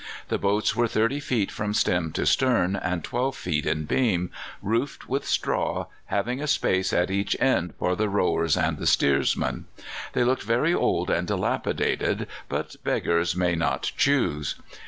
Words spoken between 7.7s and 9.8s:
for the rowers and the steersman.